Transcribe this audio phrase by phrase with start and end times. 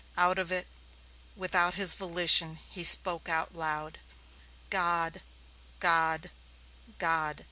[0.17, 0.65] Out of it,
[1.35, 3.99] without his volition, he spoke aloud.
[4.71, 5.21] "God,
[5.79, 6.31] God,
[6.97, 7.39] God!"